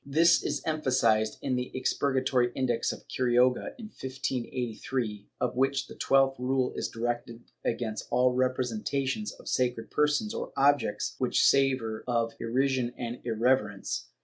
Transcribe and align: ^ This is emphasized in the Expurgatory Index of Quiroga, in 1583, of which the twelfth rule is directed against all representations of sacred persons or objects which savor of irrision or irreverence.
^ 0.01 0.03
This 0.11 0.41
is 0.41 0.63
emphasized 0.65 1.37
in 1.43 1.55
the 1.55 1.69
Expurgatory 1.75 2.51
Index 2.55 2.91
of 2.91 3.07
Quiroga, 3.07 3.75
in 3.77 3.85
1583, 3.85 5.29
of 5.39 5.55
which 5.55 5.85
the 5.85 5.93
twelfth 5.93 6.39
rule 6.39 6.73
is 6.73 6.87
directed 6.87 7.43
against 7.63 8.07
all 8.09 8.33
representations 8.33 9.31
of 9.33 9.47
sacred 9.47 9.91
persons 9.91 10.33
or 10.33 10.53
objects 10.57 11.13
which 11.19 11.45
savor 11.45 12.03
of 12.07 12.33
irrision 12.39 12.95
or 12.97 13.17
irreverence. 13.23 14.07